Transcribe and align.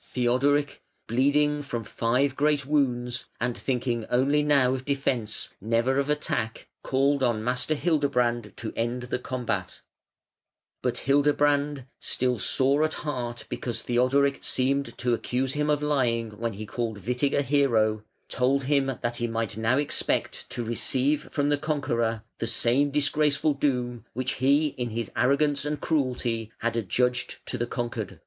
Theodoric, 0.00 0.82
bleeding 1.06 1.62
from 1.62 1.84
five 1.84 2.34
great 2.34 2.66
wounds, 2.66 3.26
and 3.40 3.56
thinking 3.56 4.04
only 4.10 4.42
now 4.42 4.74
of 4.74 4.84
defence, 4.84 5.50
never 5.60 5.98
of 6.00 6.10
attack, 6.10 6.68
called 6.82 7.22
on 7.22 7.44
Master 7.44 7.76
Hildebrand 7.76 8.52
to 8.56 8.72
end 8.74 9.02
the 9.04 9.20
combat; 9.20 9.82
but 10.82 10.98
Hildebrand, 10.98 11.86
still 12.00 12.36
sore 12.36 12.82
at 12.82 12.94
heart 12.94 13.44
because 13.48 13.82
Theodoric 13.82 14.42
seemed 14.42 14.98
to 14.98 15.14
accuse 15.14 15.52
him 15.52 15.70
of 15.70 15.82
lying 15.84 16.36
when 16.36 16.54
he 16.54 16.66
called 16.66 16.98
Witig 16.98 17.32
a 17.32 17.42
hero, 17.42 18.02
told 18.28 18.64
him 18.64 18.86
that 19.02 19.18
he 19.18 19.28
might 19.28 19.56
now 19.56 19.78
expect 19.78 20.50
to 20.50 20.64
receive 20.64 21.30
from 21.30 21.48
the 21.48 21.58
conqueror 21.58 22.24
the 22.38 22.48
same 22.48 22.90
disgraceful 22.90 23.54
doom 23.54 24.04
which 24.14 24.32
he 24.32 24.74
in 24.76 24.90
his 24.90 25.12
arrogance 25.14 25.64
and 25.64 25.80
cruelty 25.80 26.50
had 26.58 26.74
adjudged 26.74 27.38
to 27.46 27.56
the 27.56 27.68
conquered. 27.68 28.20